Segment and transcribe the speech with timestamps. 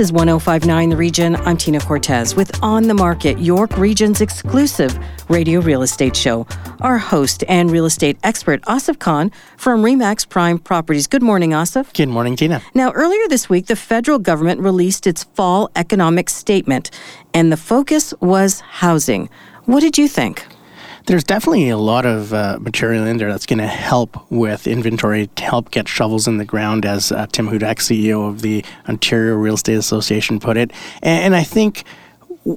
[0.00, 1.36] This is 1059 The Region.
[1.36, 4.98] I'm Tina Cortez with On the Market, York Region's exclusive
[5.28, 6.46] radio real estate show.
[6.80, 11.06] Our host and real estate expert, Asif Khan from Remax Prime Properties.
[11.06, 11.92] Good morning, Asif.
[11.92, 12.62] Good morning, Tina.
[12.72, 16.90] Now, earlier this week, the federal government released its fall economic statement,
[17.34, 19.28] and the focus was housing.
[19.66, 20.46] What did you think?
[21.06, 25.28] There's definitely a lot of uh, material in there that's going to help with inventory
[25.28, 29.34] to help get shovels in the ground, as uh, Tim Hudak, CEO of the Ontario
[29.34, 30.72] Real Estate Association, put it.
[31.02, 31.84] And, and I think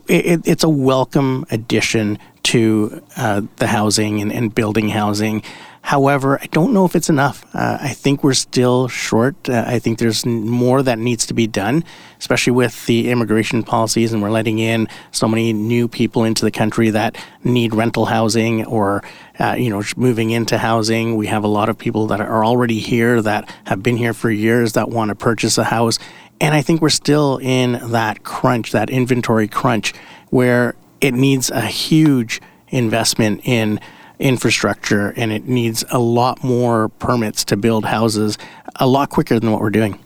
[0.08, 5.44] it, it's a welcome addition to uh, the housing and, and building housing.
[5.86, 7.46] However, I don't know if it's enough.
[7.54, 9.49] Uh, I think we're still short.
[9.49, 11.84] Uh, I think there's more that needs to be done,
[12.20, 16.52] especially with the immigration policies, and we're letting in so many new people into the
[16.52, 19.04] country that need rental housing or,
[19.40, 21.18] uh, you know, moving into housing.
[21.18, 24.32] We have a lot of people that are already here that have been here for
[24.32, 26.00] years that want to purchase a house.
[26.40, 29.94] And I think we're still in that crunch, that inventory crunch,
[30.29, 33.82] where it needs a huge investment in
[34.20, 38.38] infrastructure and it needs a lot more permits to build houses
[38.78, 40.00] a lot quicker than what we're doing.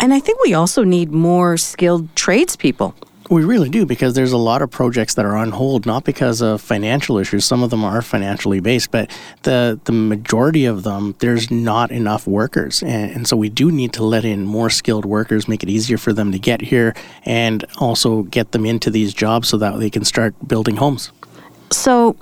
[0.00, 2.94] And I think we also need more skilled tradespeople.
[3.30, 6.42] We really do because there's a lot of projects that are on hold, not because
[6.42, 7.44] of financial issues.
[7.44, 9.10] Some of them are financially based, but
[9.44, 13.92] the the majority of them, there's not enough workers, and, and so we do need
[13.94, 17.64] to let in more skilled workers, make it easier for them to get here, and
[17.78, 21.10] also get them into these jobs so that they can start building homes.
[21.70, 22.16] So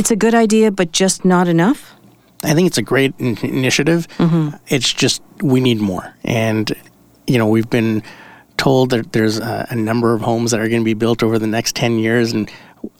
[0.00, 1.94] it's a good idea, but just not enough?
[2.42, 4.08] I think it's a great in- initiative.
[4.16, 4.56] Mm-hmm.
[4.68, 6.14] It's just we need more.
[6.24, 6.72] And,
[7.26, 8.02] you know, we've been
[8.56, 11.38] told that there's a, a number of homes that are going to be built over
[11.38, 12.32] the next 10 years.
[12.32, 12.50] And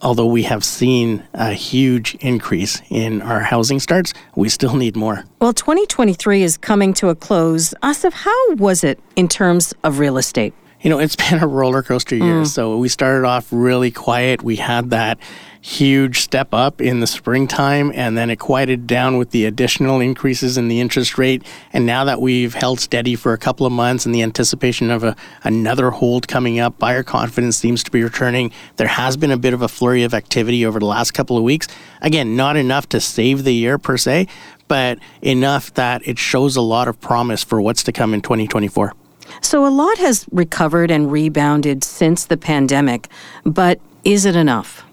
[0.02, 5.24] although we have seen a huge increase in our housing starts, we still need more.
[5.40, 7.72] Well, 2023 is coming to a close.
[7.82, 10.52] Asif, how was it in terms of real estate?
[10.80, 12.42] You know, it's been a roller coaster year.
[12.42, 12.46] Mm.
[12.46, 14.42] So we started off really quiet.
[14.42, 15.18] We had that
[15.62, 20.56] huge step up in the springtime and then it quieted down with the additional increases
[20.56, 21.42] in the interest rate.
[21.72, 25.04] And now that we've held steady for a couple of months and the anticipation of
[25.04, 28.52] a, another hold coming up, buyer confidence seems to be returning.
[28.76, 31.42] There has been a bit of a flurry of activity over the last couple of
[31.42, 31.68] weeks.
[32.00, 34.28] Again, not enough to save the year per se,
[34.66, 38.94] but enough that it shows a lot of promise for what's to come in 2024.
[39.40, 43.08] So, a lot has recovered and rebounded since the pandemic,
[43.44, 44.84] but is it enough?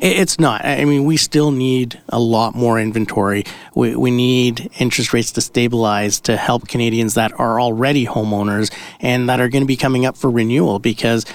[0.00, 0.64] It's not.
[0.64, 3.44] I mean, we still need a lot more inventory.
[3.74, 9.28] We, we need interest rates to stabilize to help Canadians that are already homeowners and
[9.28, 11.26] that are going to be coming up for renewal because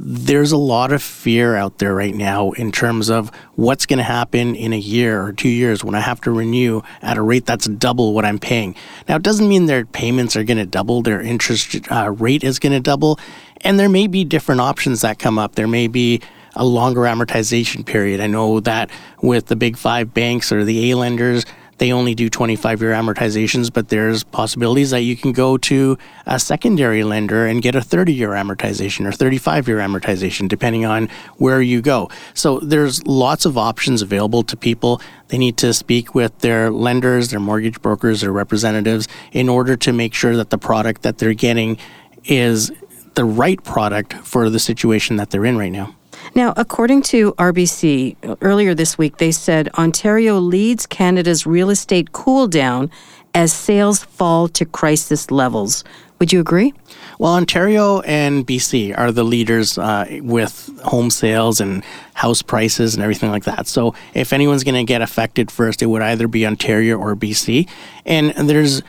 [0.00, 4.04] there's a lot of fear out there right now in terms of what's going to
[4.04, 7.46] happen in a year or two years when I have to renew at a rate
[7.46, 8.76] that's double what I'm paying.
[9.08, 12.60] Now, it doesn't mean their payments are going to double, their interest uh, rate is
[12.60, 13.18] going to double,
[13.62, 15.56] and there may be different options that come up.
[15.56, 16.22] There may be
[16.54, 18.20] a longer amortization period.
[18.20, 21.44] I know that with the big five banks or the A lenders,
[21.78, 25.96] they only do 25 year amortizations, but there's possibilities that you can go to
[26.26, 31.08] a secondary lender and get a 30 year amortization or 35 year amortization, depending on
[31.36, 32.10] where you go.
[32.34, 35.00] So there's lots of options available to people.
[35.28, 39.92] They need to speak with their lenders, their mortgage brokers, their representatives in order to
[39.92, 41.78] make sure that the product that they're getting
[42.24, 42.72] is
[43.14, 45.94] the right product for the situation that they're in right now.
[46.38, 52.46] Now, according to RBC, earlier this week, they said Ontario leads Canada's real estate cool
[52.46, 52.92] down
[53.34, 55.82] as sales fall to crisis levels.
[56.20, 56.74] Would you agree?
[57.18, 61.82] Well, Ontario and BC are the leaders uh, with home sales and
[62.14, 63.66] house prices and everything like that.
[63.66, 67.68] So, if anyone's going to get affected first, it would either be Ontario or BC.
[68.06, 68.82] And there's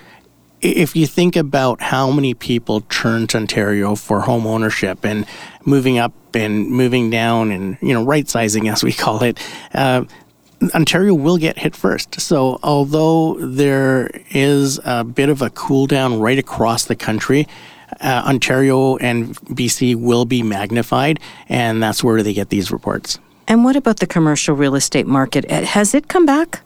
[0.62, 5.26] if you think about how many people turn to Ontario for home ownership and
[5.66, 9.40] moving up and moving down and you know right sizing as we call it,
[9.74, 10.04] uh,
[10.76, 12.20] Ontario will get hit first.
[12.20, 17.48] So although there is a bit of a cool down right across the country.
[18.02, 21.20] Uh, Ontario and BC will be magnified,
[21.50, 23.18] and that's where they get these reports.
[23.48, 25.50] And what about the commercial real estate market?
[25.50, 26.62] Has it come back?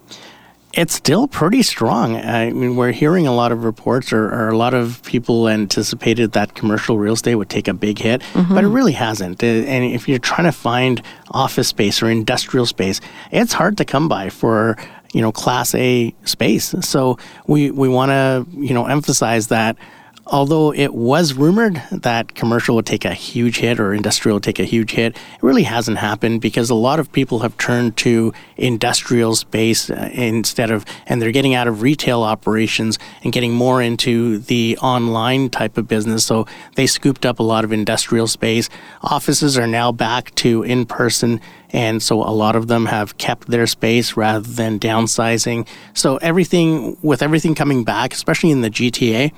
[0.76, 2.16] It's still pretty strong.
[2.16, 6.32] I mean, we're hearing a lot of reports, or, or a lot of people anticipated
[6.32, 8.54] that commercial real estate would take a big hit, mm-hmm.
[8.54, 9.42] but it really hasn't.
[9.42, 11.00] Uh, and if you're trying to find
[11.30, 13.00] office space or industrial space,
[13.30, 14.76] it's hard to come by for
[15.12, 16.74] you know class A space.
[16.80, 19.76] So we we want to you know emphasize that
[20.26, 24.58] although it was rumored that commercial would take a huge hit or industrial would take
[24.58, 28.32] a huge hit, it really hasn't happened because a lot of people have turned to
[28.56, 33.82] industrial space uh, instead of, and they're getting out of retail operations and getting more
[33.82, 36.24] into the online type of business.
[36.24, 36.46] So
[36.76, 38.70] they scooped up a lot of industrial space.
[39.02, 43.48] Offices are now back to in person and so a lot of them have kept
[43.48, 45.66] their space rather than downsizing.
[45.92, 49.32] So everything with everything coming back, especially in the GTA,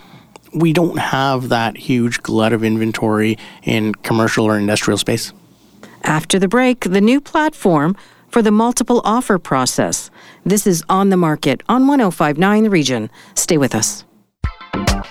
[0.57, 5.33] we don't have that huge glut of inventory in commercial or industrial space.
[6.03, 7.95] After the break, the new platform
[8.29, 10.11] for the multiple offer process.
[10.45, 13.11] This is on the market on 1059 The Region.
[13.35, 14.06] Stay with us.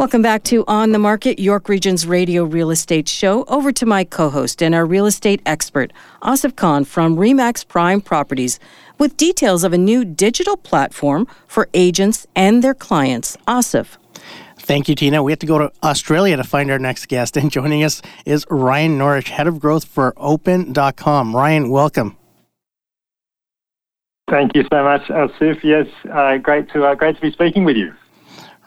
[0.00, 3.44] Welcome back to On the Market, York Region's radio real estate show.
[3.44, 5.92] Over to my co host and our real estate expert,
[6.22, 8.58] Asif Khan from Remax Prime Properties
[8.96, 13.36] with details of a new digital platform for agents and their clients.
[13.46, 13.98] Asif.
[14.56, 15.22] Thank you, Tina.
[15.22, 17.36] We have to go to Australia to find our next guest.
[17.36, 21.36] And joining us is Ryan Norrish, Head of Growth for Openn.com.
[21.36, 22.16] Ryan, welcome.
[24.30, 25.62] Thank you so much, Asif.
[25.62, 27.92] Yes, uh, great to uh, great to be speaking with you.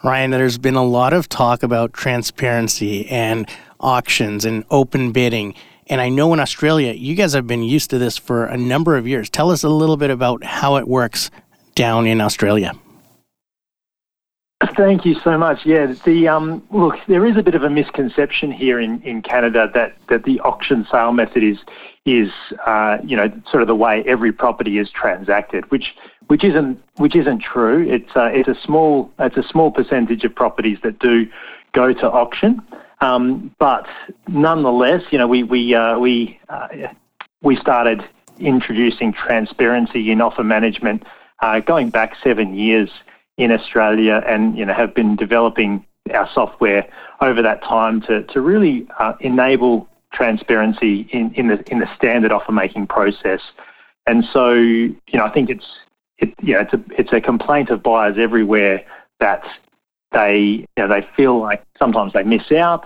[0.04, 3.48] Ryan, there's been a lot of talk about transparency and
[3.80, 5.54] auctions and open bidding.
[5.86, 8.98] And I know in Australia, you guys have been used to this for a number
[8.98, 9.30] of years.
[9.30, 11.30] Tell us a little bit about how it works
[11.74, 12.72] down in Australia.
[14.76, 15.64] Thank you so much.
[15.64, 19.70] Yeah, the um, look, there is a bit of a misconception here in, in Canada
[19.72, 21.58] that, that the auction sale method is
[22.06, 22.30] is
[22.66, 25.94] uh, you know sort of the way every property is transacted, which
[26.28, 27.86] which isn't which isn't true.
[27.88, 31.26] It's uh, it's a small it's a small percentage of properties that do
[31.72, 32.60] go to auction.
[33.00, 33.86] Um, but
[34.28, 36.68] nonetheless, you know, we we uh, we uh,
[37.42, 38.02] we started
[38.38, 41.04] introducing transparency in offer management
[41.40, 42.90] uh, going back seven years
[43.36, 46.86] in Australia, and you know have been developing our software
[47.20, 52.32] over that time to to really uh, enable transparency in, in the in the standard
[52.32, 53.40] offer making process.
[54.06, 55.64] And so, you know, I think it's
[56.18, 58.84] it, you know, it's a it's a complaint of buyers everywhere
[59.20, 59.42] that
[60.12, 62.84] they you know they feel like sometimes they miss out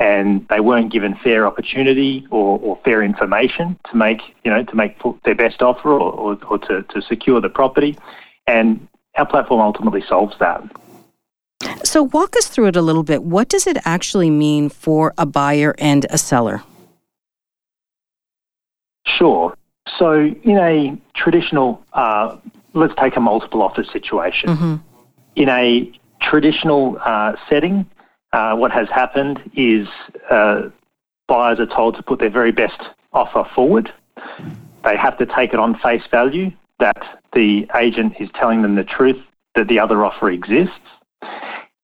[0.00, 4.76] and they weren't given fair opportunity or, or fair information to make you know to
[4.76, 7.96] make their best offer or, or, or to, to secure the property
[8.46, 10.62] and our platform ultimately solves that.
[11.84, 13.22] So walk us through it a little bit.
[13.22, 16.62] What does it actually mean for a buyer and a seller?
[19.06, 19.56] Sure.
[19.98, 22.36] So in a traditional, uh,
[22.74, 24.50] let's take a multiple offer situation.
[24.50, 24.74] Mm-hmm.
[25.36, 27.86] In a traditional uh, setting,
[28.32, 29.88] uh, what has happened is
[30.30, 30.68] uh,
[31.26, 32.80] buyers are told to put their very best
[33.12, 33.92] offer forward.
[34.84, 38.84] They have to take it on face value that the agent is telling them the
[38.84, 39.20] truth
[39.54, 40.74] that the other offer exists.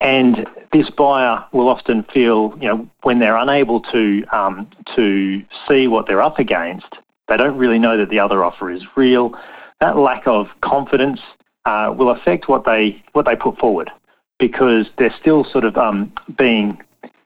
[0.00, 5.88] And this buyer will often feel, you know, when they're unable to um, to see
[5.88, 6.86] what they're up against,
[7.28, 9.34] they don't really know that the other offer is real.
[9.80, 11.20] That lack of confidence
[11.64, 13.90] uh, will affect what they what they put forward
[14.38, 16.78] because they're still sort of um, being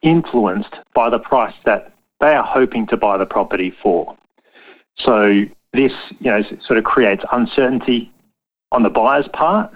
[0.03, 4.17] influenced by the price that they are hoping to buy the property for.
[4.99, 8.13] So this, you know, sort of creates uncertainty
[8.73, 9.73] on the buyer's part.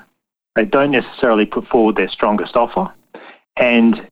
[0.55, 2.93] They don't necessarily put forward their strongest offer,
[3.57, 4.09] and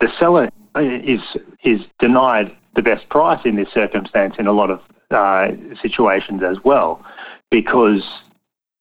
[0.00, 1.20] the seller is
[1.62, 5.48] is denied the best price in this circumstance in a lot of uh,
[5.80, 7.04] situations as well,
[7.50, 8.02] because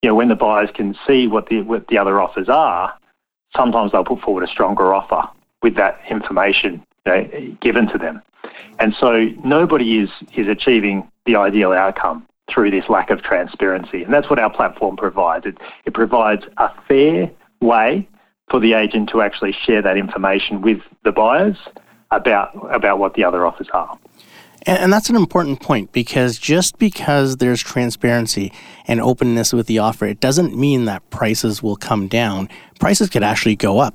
[0.02, 2.94] you know when the buyers can see what the what the other offers are,
[3.56, 5.28] sometimes they'll put forward a stronger offer
[5.62, 8.22] with that information you know, given to them,
[8.80, 14.14] and so nobody is is achieving the ideal outcome through this lack of transparency, and
[14.14, 15.46] that's what our platform provides.
[15.46, 18.08] It, it provides a fair way
[18.50, 21.58] for the agent to actually share that information with the buyers
[22.12, 23.98] about about what the other offers are.
[24.66, 28.52] And, and, that's an important point because just because there's transparency
[28.88, 32.50] and openness with the offer, it doesn't mean that prices will come down.
[32.80, 33.94] Prices could actually go up.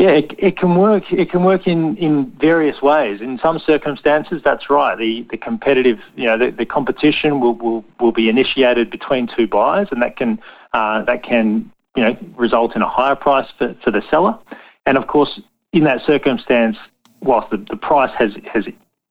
[0.00, 1.12] Yeah, it, it, can work.
[1.12, 3.20] It can work in, in various ways.
[3.20, 4.96] In some circumstances, that's right.
[4.96, 9.48] The the competitive, you know, the, the competition will, will, will be initiated between two
[9.48, 10.38] buyers, and that can
[10.72, 14.38] uh, that can you know result in a higher price for, for the seller.
[14.86, 15.40] And of course,
[15.72, 16.76] in that circumstance,
[17.22, 18.66] whilst the, the price has has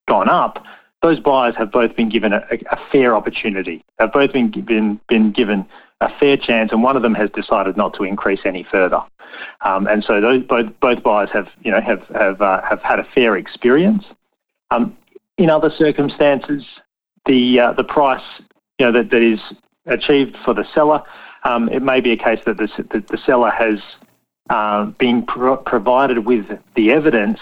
[0.08, 0.64] gone up,
[1.02, 3.84] those buyers have both been given a, a fair opportunity.
[4.00, 5.66] They've both been given been given
[6.02, 9.02] a fair chance, and one of them has decided not to increase any further.
[9.62, 13.00] Um, and so those, both both buyers have you know have have uh, have had
[13.00, 14.04] a fair experience.
[14.72, 14.98] Um,
[15.38, 16.64] in other circumstances,
[17.26, 18.24] the uh, the price
[18.80, 19.40] you know that, that is
[19.86, 21.02] achieved for the seller,
[21.44, 23.80] um, it may be a case that the, the, the seller has
[24.50, 26.46] uh, been pro- provided with
[26.76, 27.40] the evidence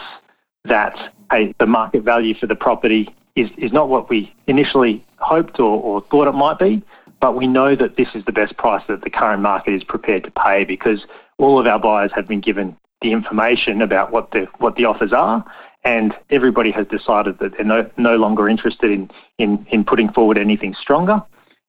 [0.67, 5.59] that hey, the market value for the property is, is not what we initially hoped
[5.59, 6.81] or, or thought it might be,
[7.19, 10.23] but we know that this is the best price that the current market is prepared
[10.23, 11.05] to pay because
[11.37, 15.11] all of our buyers have been given the information about what the what the offers
[15.11, 15.43] are,
[15.83, 20.37] and everybody has decided that they're no, no longer interested in, in, in putting forward
[20.37, 21.21] anything stronger.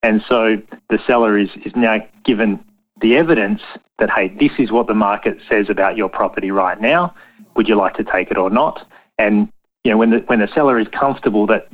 [0.03, 0.57] And so
[0.89, 2.65] the seller is, is now given
[3.01, 3.61] the evidence
[3.99, 7.15] that, hey, this is what the market says about your property right now.
[7.57, 8.87] Would you like to take it or not?
[9.19, 9.51] And
[9.85, 11.69] you know, when the when the seller is comfortable that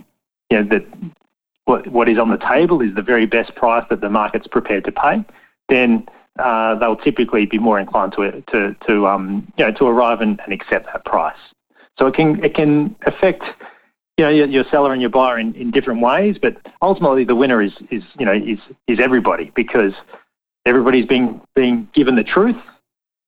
[0.50, 0.86] you know that
[1.64, 4.84] what what is on the table is the very best price that the market's prepared
[4.84, 5.24] to pay,
[5.68, 6.06] then
[6.38, 10.40] uh, they'll typically be more inclined to to to um, you know to arrive and,
[10.44, 11.36] and accept that price.
[11.98, 13.44] So it can it can affect
[14.18, 17.34] you know your, your seller and your buyer in, in different ways, but ultimately the
[17.34, 18.58] winner is is you know is
[18.88, 19.92] is everybody because
[20.66, 22.56] everybody's being being given the truth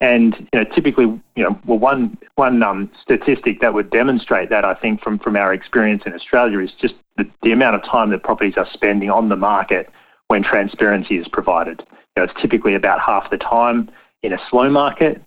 [0.04, 4.62] and you know, typically, you know, well, one one um, statistic that would demonstrate that
[4.62, 8.10] I think from from our experience in Australia is just the, the amount of time
[8.10, 9.88] that properties are spending on the market
[10.28, 11.82] when transparency is provided.
[11.88, 13.90] You know, it's typically about half the time
[14.22, 15.22] in a slow market.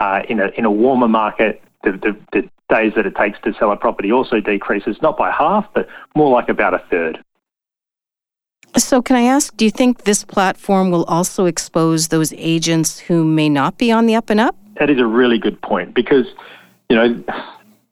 [0.00, 3.52] Uh, in a in a warmer market, the, the, the days that it takes to
[3.58, 5.86] sell a property also decreases, not by half, but
[6.16, 7.22] more like about a third.
[8.92, 13.24] So, can I ask, do you think this platform will also expose those agents who
[13.24, 14.54] may not be on the up and up?
[14.78, 16.26] That is a really good point because,
[16.90, 17.24] you know,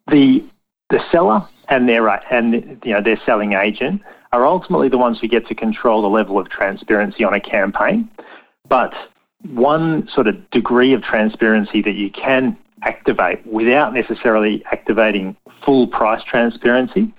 [0.09, 0.45] the
[0.91, 4.03] the seller and their and you know their selling agent
[4.33, 8.07] are ultimately the ones who get to control the level of transparency on a campaign.
[8.69, 8.93] But
[9.55, 16.23] one sort of degree of transparency that you can activate without necessarily activating full price
[16.25, 17.11] transparency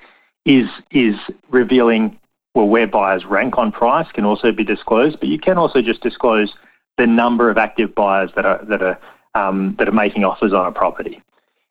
[0.45, 1.15] is is
[1.49, 2.19] revealing
[2.53, 6.01] well, where buyers rank on price can also be disclosed, but you can also just
[6.01, 6.53] disclose
[6.97, 8.99] the number of active buyers that are that are
[9.35, 11.21] um, that are making offers on a property.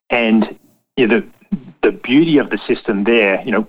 [0.09, 0.59] And
[0.97, 3.67] you know, the the beauty of the system there, you know,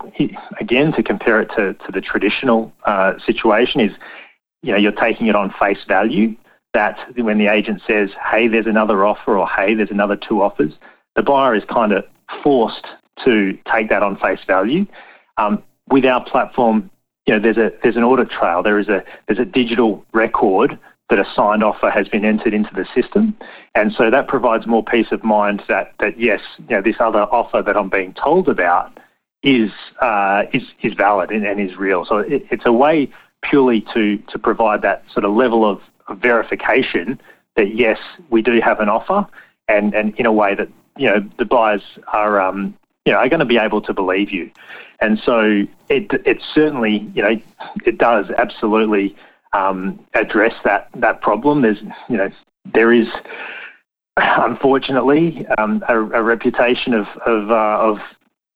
[0.60, 3.92] again to compare it to, to the traditional uh, situation is,
[4.62, 6.36] you know, you're taking it on face value.
[6.74, 10.72] That when the agent says, "Hey, there's another offer," or "Hey, there's another two offers,"
[11.18, 12.06] the buyer is kind of
[12.42, 12.88] forced
[13.26, 14.86] to take that on face value.
[15.38, 16.90] Um, with our platform,
[17.26, 18.64] you know, there's a there's an audit trail.
[18.64, 22.74] There is a there's a digital record that a signed offer has been entered into
[22.74, 23.38] the system,
[23.76, 27.24] and so that provides more peace of mind that that yes, you know, this other
[27.24, 29.00] offer that I'm being told about
[29.44, 32.06] is uh, is is valid and, and is real.
[32.06, 33.12] So it, it's a way
[33.44, 37.20] purely to to provide that sort of level of, of verification
[37.56, 37.98] that yes,
[38.30, 39.28] we do have an offer,
[39.68, 42.76] and and in a way that you know the buyers are um,
[43.06, 44.50] you know are going to be able to believe you.
[45.02, 47.42] And so it, it certainly, you know,
[47.86, 49.16] it does absolutely
[49.54, 51.64] um, address that, that problem.
[51.64, 52.30] There's, you know,
[52.74, 53.08] there is,
[54.18, 57.98] unfortunately, um, a, a, reputation of, of, uh, of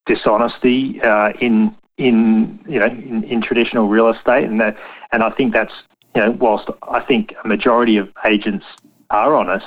[0.06, 4.46] dishonesty uh, in, in, you know, in, in, traditional real estate.
[4.46, 4.78] And that,
[5.12, 5.74] and I think that's,
[6.16, 8.66] you know, whilst I think a majority of agents
[9.10, 9.66] are honest,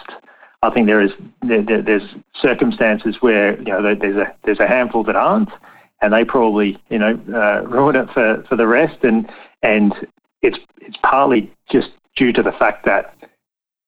[0.62, 2.02] I think there is there, there's
[2.40, 5.50] circumstances where you know there's a there's a handful that aren't,
[6.00, 9.02] and they probably you know uh, ruin it for, for the rest.
[9.02, 9.28] And
[9.62, 9.94] and
[10.42, 13.14] it's it's partly just due to the fact that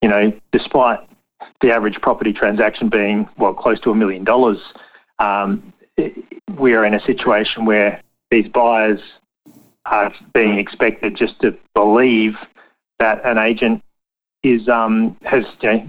[0.02, 1.00] you know despite
[1.60, 4.58] the average property transaction being well close to a million dollars,
[5.18, 5.72] um,
[6.58, 9.00] we are in a situation where these buyers
[9.86, 12.34] are being expected just to believe
[12.98, 13.82] that an agent
[14.42, 15.44] is um, has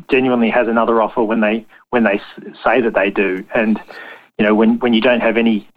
[0.09, 2.19] genuinely has another offer when they when they
[2.63, 3.79] say that they do, and
[4.37, 5.67] you know when when you don't have any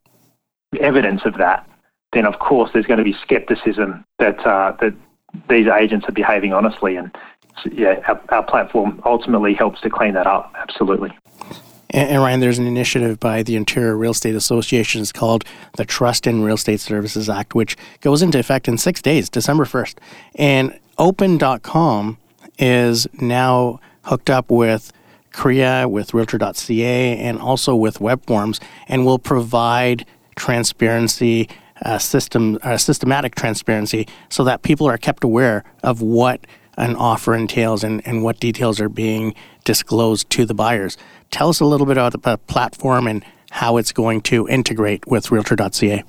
[0.81, 1.69] evidence of that,
[2.13, 4.95] then of course there's going to be skepticism that uh, that
[5.49, 7.15] these agents are behaving honestly, and
[7.73, 10.53] yeah, our, our, platform ultimately helps to clean that up.
[10.57, 11.11] Absolutely.
[11.91, 15.01] And, and, Ryan, there's an initiative by the Ontario Real Estate Association.
[15.01, 15.45] It's called
[15.77, 19.65] the Trust in Real Estate Services Act, which goes into effect in six days, December
[19.65, 19.99] 1st.
[20.35, 22.19] And Openn.com
[22.59, 24.93] is now hooked up with
[25.33, 31.49] CREA, with Realtor.ca, and also with web forms, and will provide transparency,
[31.85, 36.41] uh, system, uh, systematic transparency, so that people are kept aware of what
[36.77, 40.97] an offer entails and, and what details are being disclosed to the buyers.
[41.31, 45.31] Tell us a little bit about the platform and how it's going to integrate with
[45.31, 46.03] Realtor.ca.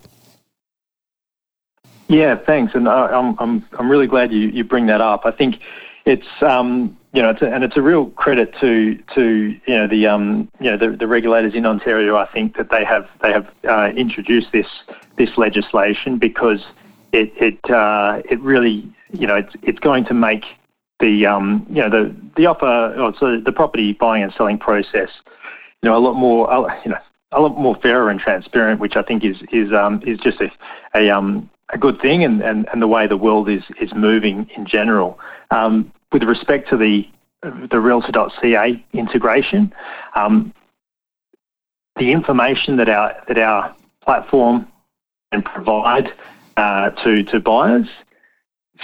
[2.08, 5.26] Yeah, thanks, and uh, I'm I'm I'm really glad you, you bring that up.
[5.26, 5.60] I think
[6.06, 9.88] it's um, you know, it's a, and it's a real credit to to you know
[9.88, 12.16] the um, you know the, the regulators in Ontario.
[12.16, 14.68] I think that they have they have uh, introduced this
[15.18, 16.64] this legislation because
[17.12, 20.44] it it uh, it really you know it's it's going to make
[21.00, 25.10] the um, you know the the offer or so the property buying and selling process
[25.82, 26.48] you know a lot more
[26.84, 26.98] you know
[27.32, 30.52] a lot more fairer and transparent, which I think is is um, is just a
[30.94, 34.50] a um, a good thing and, and, and the way the world is, is moving
[34.56, 35.20] in general.
[35.52, 37.08] Um, with respect to the
[37.70, 39.72] the Realtor.ca integration,
[40.16, 40.52] um,
[41.98, 44.68] the information that our that our platform
[45.32, 46.12] can provide
[46.58, 47.88] uh, to to buyers,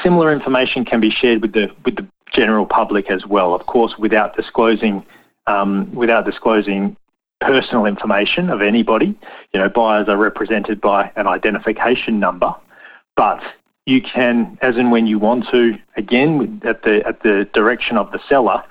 [0.03, 3.55] similar information can be shared with the with the general public as well.
[3.55, 5.03] Of course, without disclosing
[5.47, 6.95] um, without disclosing
[7.39, 9.17] personal information of anybody.
[9.53, 12.53] You know, buyers are represented by an identification number
[13.15, 13.41] but
[13.85, 18.11] you can, as and when you want to, again at the at the direction of
[18.11, 18.63] the seller,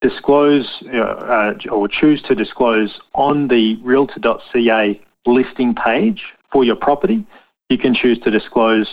[0.00, 6.22] disclose uh, uh, or choose to disclose on the Realtor.ca listing page
[6.52, 7.26] for your property.
[7.68, 8.88] You can choose to disclose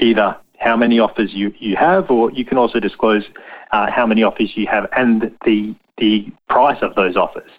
[0.00, 3.24] either how many offers you, you have, or you can also disclose
[3.72, 7.50] uh, how many offers you have and the the price of those offers.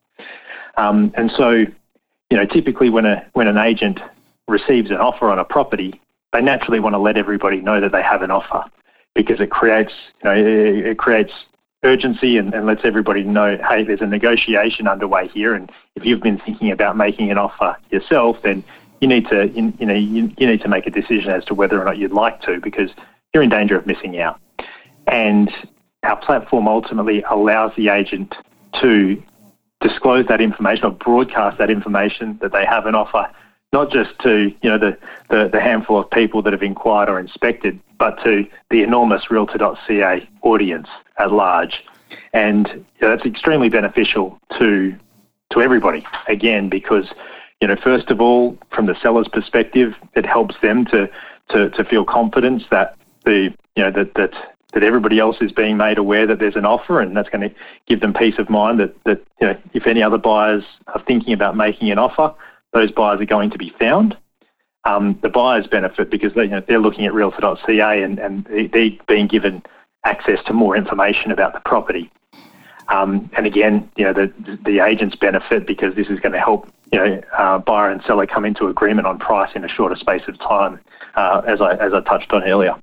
[0.76, 4.00] Um, and so, you know, typically when a when an agent
[4.48, 6.00] receives an offer on a property,
[6.34, 8.64] they naturally want to let everybody know that they have an offer
[9.14, 9.92] because it creates,
[10.24, 11.32] you know, it, it creates
[11.84, 16.22] urgency and, and, lets everybody know, hey, there's a negotiation underway here, and if you've
[16.22, 18.64] been thinking about making an offer yourself, then
[19.02, 21.56] you need to, you, you know, you, you need to make a decision as to
[21.56, 22.92] whether or not you'd like to, because
[23.34, 24.40] you're in danger of missing out.
[25.08, 25.50] And
[26.04, 28.36] our platform ultimately allows the agent
[28.80, 29.22] to
[29.82, 33.28] disclose that information or broadcast that information that they have an offer
[33.74, 34.98] not just to you know the,
[35.30, 40.28] the, the, handful of people that have inquired or inspected, but to the enormous Realtor.ca
[40.42, 41.84] audience at large,
[42.34, 44.96] and you know, that's extremely beneficial to
[45.52, 46.06] to everybody.
[46.28, 47.06] Again, because
[47.62, 51.10] you know first of all, from the seller's perspective, it helps them to
[51.50, 54.34] to, to feel confidence that the you know that that
[54.74, 57.56] that everybody else is being made aware that there's an offer, and that's going to
[57.88, 61.34] give them peace of mind that that you know if any other buyers are thinking
[61.34, 62.34] about making an offer
[62.74, 64.18] those buyers are going to be found.
[64.84, 68.92] Um, the buyers benefit because they, you know, they're looking at realtor.ca and, and they're
[69.08, 69.62] being given
[70.06, 72.12] access to more information about the property.
[72.88, 74.34] Um, and again, you know, the,
[74.66, 78.26] the agents benefit because this is going to help, you know, uh, buyer and seller
[78.26, 80.80] come into agreement on price in a shorter space of time,
[81.16, 82.76] uh, as I as I touched on earlier.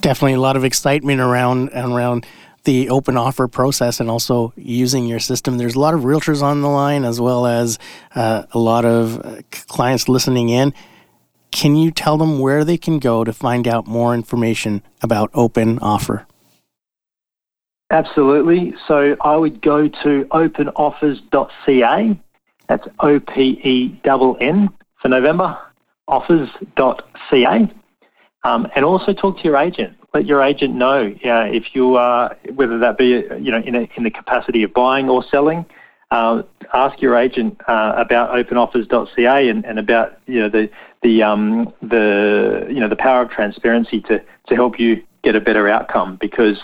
[0.00, 2.24] Definitely a lot of excitement around around
[2.64, 5.58] the Openn Offer process and also using your system.
[5.58, 7.78] There's a lot of realtors on the line as well as
[8.14, 10.74] uh, a lot of uh, clients listening in.
[11.50, 15.78] Can you tell them where they can go to find out more information about Openn
[15.80, 16.26] Offer?
[17.90, 18.74] Absolutely.
[18.88, 22.20] So I would go to opennoffers.ca.
[22.66, 24.68] That's O P E N N
[25.00, 25.56] for November,
[26.08, 27.72] offers.ca.
[28.42, 32.36] Um, and also talk to your agent let your agent know uh, if you are,
[32.54, 35.66] whether that be you know in, a, in the capacity of buying or selling.
[36.10, 40.70] Uh, ask your agent uh, about opennoffers.ca and, and about you know the
[41.02, 45.40] the um, the you know the power of transparency to to help you get a
[45.40, 46.58] better outcome because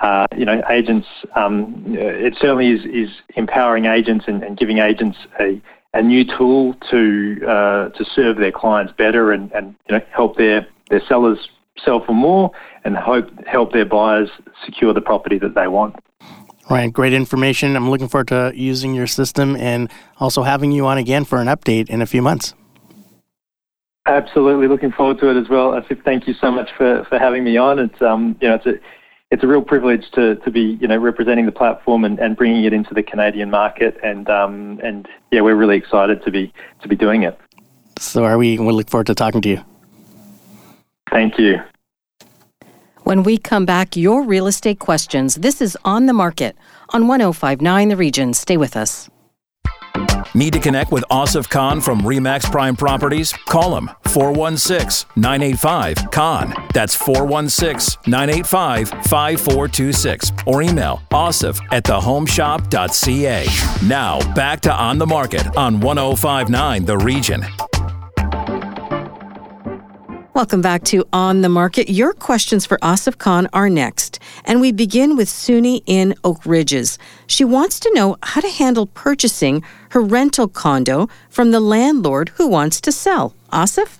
[0.00, 5.18] uh, you know agents um, it certainly is is empowering agents and, and giving agents
[5.38, 5.60] a
[5.92, 10.36] a new tool to uh, to serve their clients better and, and you know help
[10.36, 11.48] their their sellers
[11.84, 12.50] sell for more
[12.84, 14.30] and hope help their buyers
[14.64, 15.96] secure the property that they want.
[16.68, 17.76] Right, great information.
[17.76, 21.46] I'm looking forward to using your system and also having you on again for an
[21.46, 22.54] update in a few months.
[24.06, 25.72] Absolutely, looking forward to it as well.
[25.72, 27.78] Asif, thank you so much for, for having me on.
[27.78, 28.74] It's um, you know, it's a
[29.32, 32.64] it's a real privilege to, to be you know representing the platform and, and bringing
[32.64, 33.96] it into the Canadian market.
[34.02, 37.38] And um, and yeah, we're really excited to be to be doing it.
[37.98, 38.58] So are we?
[38.58, 39.64] We look forward to talking to you.
[41.10, 41.60] Thank you.
[43.04, 45.36] When we come back, your real estate questions.
[45.36, 46.56] This is On the Market
[46.90, 48.34] on 1059 The Region.
[48.34, 49.08] Stay with us.
[50.34, 53.32] Need to connect with Asif Khan from Remax Prime Properties?
[53.32, 56.52] Call him 416 985 KHAN.
[56.74, 60.32] That's 416 985 5426.
[60.46, 63.46] Or email asif at thehomeshop.ca.
[63.86, 67.46] Now, back to On the Market on 1059 The Region.
[70.36, 71.88] Welcome back to On the Market.
[71.88, 74.18] Your questions for Asif Khan are next.
[74.44, 76.98] And we begin with Suni in Oak Ridges.
[77.26, 82.48] She wants to know how to handle purchasing her rental condo from the landlord who
[82.48, 83.34] wants to sell.
[83.50, 83.98] Asif?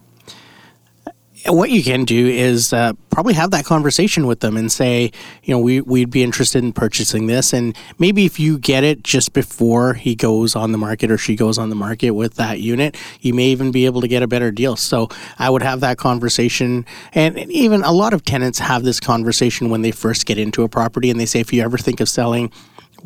[1.48, 5.10] What you can do is uh, probably have that conversation with them and say,
[5.42, 7.52] you know, we, we'd be interested in purchasing this.
[7.52, 11.36] And maybe if you get it just before he goes on the market or she
[11.36, 14.26] goes on the market with that unit, you may even be able to get a
[14.26, 14.76] better deal.
[14.76, 16.84] So I would have that conversation.
[17.12, 20.68] And even a lot of tenants have this conversation when they first get into a
[20.68, 22.52] property and they say, if you ever think of selling,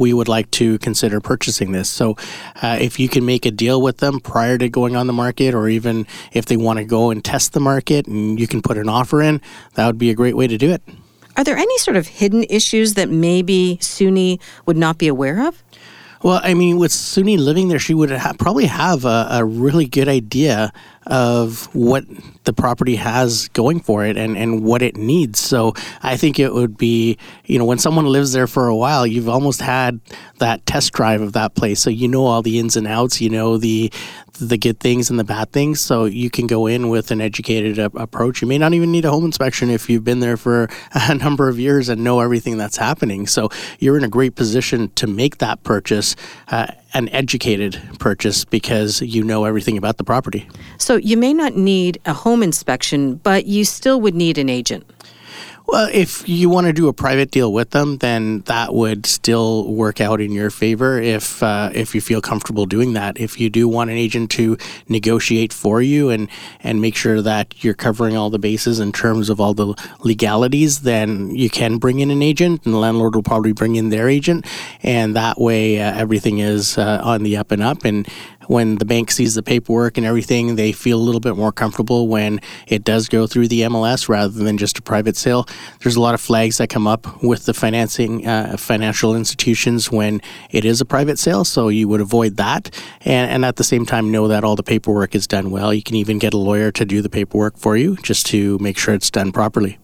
[0.00, 1.88] we would like to consider purchasing this.
[1.88, 2.16] So,
[2.62, 5.54] uh, if you can make a deal with them prior to going on the market,
[5.54, 8.78] or even if they want to go and test the market and you can put
[8.78, 9.40] an offer in,
[9.74, 10.82] that would be a great way to do it.
[11.36, 15.62] Are there any sort of hidden issues that maybe Suni would not be aware of?
[16.22, 19.86] Well, I mean, with Suni living there, she would ha- probably have a, a, really
[19.86, 20.70] good idea
[21.06, 22.04] of what
[22.44, 25.40] the property has going for it and, and what it needs.
[25.40, 29.06] So I think it would be, you know, when someone lives there for a while,
[29.06, 30.00] you've almost had
[30.38, 31.80] that test drive of that place.
[31.80, 33.92] So you know all the ins and outs, you know the
[34.40, 35.80] the good things and the bad things.
[35.80, 38.40] So you can go in with an educated uh, approach.
[38.40, 41.48] You may not even need a home inspection if you've been there for a number
[41.48, 43.26] of years and know everything that's happening.
[43.26, 46.16] So you're in a great position to make that purchase.
[46.48, 50.48] Uh, an educated purchase because you know everything about the property.
[50.76, 54.84] So you may not need a home inspection, but you still would need an agent.
[55.70, 59.72] Well, if you want to do a private deal with them, then that would still
[59.72, 63.20] work out in your favor if uh, if you feel comfortable doing that.
[63.20, 67.62] If you do want an agent to negotiate for you and and make sure that
[67.62, 72.00] you're covering all the bases in terms of all the legalities, then you can bring
[72.00, 74.46] in an agent, and the landlord will probably bring in their agent,
[74.82, 77.84] and that way uh, everything is uh, on the up and up.
[77.84, 78.08] And
[78.50, 82.08] when the bank sees the paperwork and everything, they feel a little bit more comfortable
[82.08, 85.46] when it does go through the MLS rather than just a private sale.
[85.80, 90.20] There's a lot of flags that come up with the financing uh, financial institutions when
[90.50, 93.86] it is a private sale, so you would avoid that, and, and at the same
[93.86, 95.72] time know that all the paperwork is done well.
[95.72, 98.76] You can even get a lawyer to do the paperwork for you just to make
[98.76, 99.78] sure it's done properly.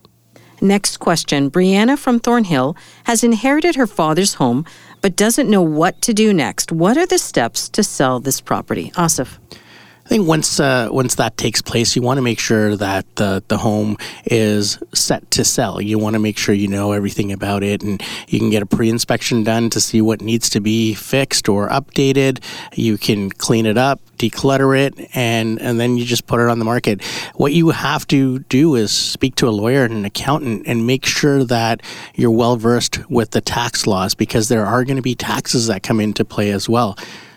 [0.61, 1.51] Next question.
[1.51, 4.65] Brianna from Thornhill has inherited her father's home
[5.07, 6.73] but doesn't know what to do next.
[6.73, 8.90] What are the steps to sell this property?
[8.97, 9.38] Asif.
[10.07, 13.42] I think once uh, once that takes place, you want to make sure that the
[13.49, 15.81] the home is set to sell.
[15.81, 18.66] You want to make sure you know everything about it, and you can get a
[18.66, 22.38] pre-inspection done to see what needs to be fixed or updated.
[22.73, 26.61] You can clean it up, declutter it, and and then you just put it on
[26.61, 27.03] the market.
[27.35, 31.05] What you have to do is speak to a lawyer and an accountant and make
[31.05, 31.83] sure that
[32.14, 35.83] you're well versed with the tax laws because there are going to be taxes that
[35.83, 36.97] come into play as well.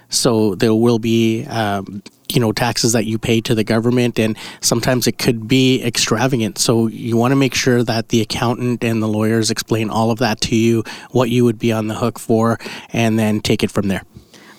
[0.10, 1.46] So there will be.
[1.46, 5.84] Um, you know taxes that you pay to the government and sometimes it could be
[5.84, 10.12] extravagant so you want to make sure that the accountant and the lawyers explain all
[10.12, 12.60] of that to you what you would be on the hook for
[12.94, 14.04] and then take it from there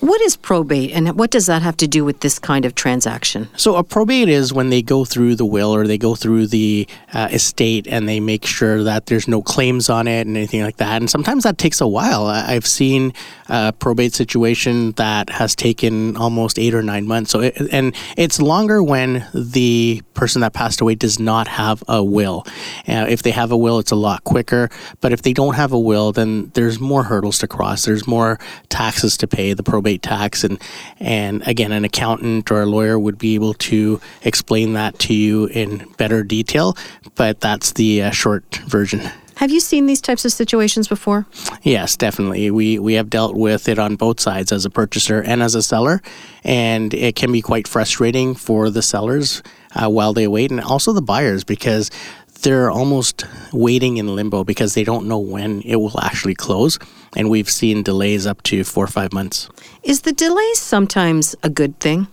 [0.01, 3.47] what is probate and what does that have to do with this kind of transaction?
[3.55, 6.87] So, a probate is when they go through the will or they go through the
[7.13, 10.77] uh, estate and they make sure that there's no claims on it and anything like
[10.77, 11.01] that.
[11.01, 12.25] And sometimes that takes a while.
[12.25, 13.13] I've seen
[13.47, 17.31] a probate situation that has taken almost eight or nine months.
[17.31, 22.03] So, it, and it's longer when the person that passed away does not have a
[22.03, 22.43] will.
[22.87, 24.69] Uh, if they have a will, it's a lot quicker.
[24.99, 27.85] But if they don't have a will, then there's more hurdles to cross.
[27.85, 29.53] There's more taxes to pay.
[29.53, 30.61] The probate tax and
[30.99, 35.45] and again an accountant or a lawyer would be able to explain that to you
[35.47, 36.75] in better detail
[37.15, 39.01] but that's the uh, short version
[39.41, 41.25] have you seen these types of situations before?
[41.63, 42.51] Yes, definitely.
[42.51, 45.63] We we have dealt with it on both sides as a purchaser and as a
[45.63, 46.03] seller,
[46.43, 49.41] and it can be quite frustrating for the sellers
[49.73, 51.89] uh, while they wait, and also the buyers because
[52.43, 56.77] they're almost waiting in limbo because they don't know when it will actually close.
[57.15, 59.49] And we've seen delays up to four or five months.
[59.83, 62.07] Is the delay sometimes a good thing?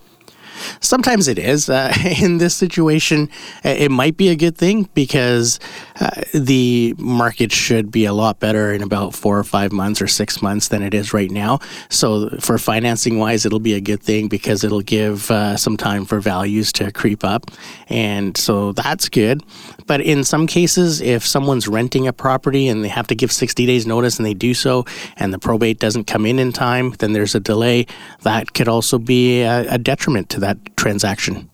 [0.79, 1.69] Sometimes it is.
[1.69, 3.29] Uh, in this situation,
[3.65, 5.59] uh, it might be a good thing because
[5.99, 10.07] uh, the market should be a lot better in about four or five months or
[10.07, 11.59] six months than it is right now.
[11.89, 16.05] So, for financing wise, it'll be a good thing because it'll give uh, some time
[16.05, 17.51] for values to creep up.
[17.87, 19.43] And so that's good.
[19.87, 23.65] But in some cases, if someone's renting a property and they have to give 60
[23.65, 24.85] days notice and they do so,
[25.17, 27.87] and the probate doesn't come in in time, then there's a delay.
[28.21, 31.49] That could also be a, a detriment to that transaction.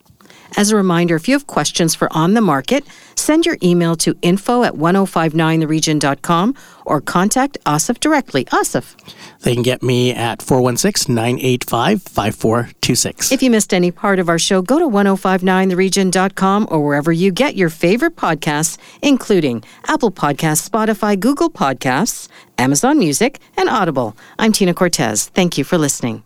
[0.56, 4.16] As a reminder, if you have questions for On the Market, send your email to
[4.22, 6.54] info at 1059theregion.com
[6.86, 8.46] or contact Asif directly.
[8.46, 8.94] Asif.
[9.40, 13.32] They can get me at 416 985 5426.
[13.32, 17.56] If you missed any part of our show, go to 1059theregion.com or wherever you get
[17.56, 24.16] your favorite podcasts, including Apple Podcasts, Spotify, Google Podcasts, Amazon Music, and Audible.
[24.38, 25.26] I'm Tina Cortez.
[25.28, 26.25] Thank you for listening.